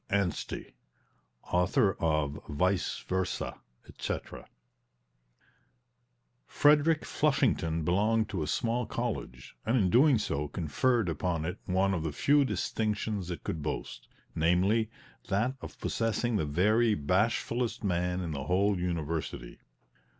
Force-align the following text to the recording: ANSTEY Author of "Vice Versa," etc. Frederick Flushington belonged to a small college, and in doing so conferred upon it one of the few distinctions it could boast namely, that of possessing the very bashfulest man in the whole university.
ANSTEY 0.09 0.73
Author 1.51 1.93
of 2.01 2.39
"Vice 2.49 3.01
Versa," 3.07 3.59
etc. 3.87 4.47
Frederick 6.47 7.05
Flushington 7.05 7.83
belonged 7.85 8.27
to 8.27 8.41
a 8.41 8.47
small 8.47 8.87
college, 8.87 9.55
and 9.63 9.77
in 9.77 9.89
doing 9.91 10.17
so 10.17 10.47
conferred 10.47 11.07
upon 11.07 11.45
it 11.45 11.59
one 11.65 11.93
of 11.93 12.01
the 12.01 12.11
few 12.11 12.43
distinctions 12.43 13.29
it 13.29 13.43
could 13.43 13.61
boast 13.61 14.07
namely, 14.33 14.89
that 15.27 15.53
of 15.61 15.77
possessing 15.79 16.35
the 16.35 16.47
very 16.47 16.95
bashfulest 16.95 17.83
man 17.83 18.21
in 18.21 18.31
the 18.31 18.45
whole 18.45 18.79
university. 18.79 19.59